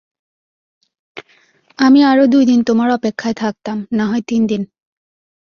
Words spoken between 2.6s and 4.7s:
তোমার অপেক্ষায় থাকতাম, নাহয় তিনদিন।